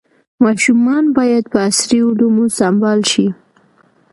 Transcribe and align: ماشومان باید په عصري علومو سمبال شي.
ماشومان 0.43 1.03
باید 1.17 1.43
په 1.51 1.57
عصري 1.67 1.99
علومو 2.07 2.45
سمبال 2.59 2.99
شي. 3.11 3.27